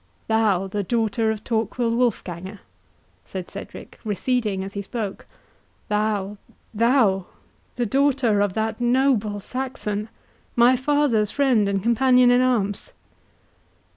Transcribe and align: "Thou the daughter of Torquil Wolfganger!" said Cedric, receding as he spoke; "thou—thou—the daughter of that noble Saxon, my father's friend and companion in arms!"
"Thou 0.27 0.65
the 0.65 0.81
daughter 0.81 1.29
of 1.29 1.43
Torquil 1.43 1.91
Wolfganger!" 1.91 2.57
said 3.23 3.51
Cedric, 3.51 3.99
receding 4.03 4.63
as 4.63 4.73
he 4.73 4.81
spoke; 4.81 5.27
"thou—thou—the 5.89 6.39
daughter 7.85 8.41
of 8.41 8.55
that 8.55 8.81
noble 8.81 9.39
Saxon, 9.39 10.09
my 10.55 10.75
father's 10.75 11.29
friend 11.29 11.69
and 11.69 11.83
companion 11.83 12.31
in 12.31 12.41
arms!" 12.41 12.93